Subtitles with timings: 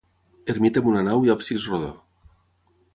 [0.53, 1.95] Ermita amb una nau i absis rodó.